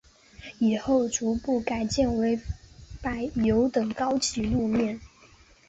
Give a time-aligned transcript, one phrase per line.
[0.57, 2.35] 以后逐步改建为
[3.03, 4.99] 柏油等高级路面。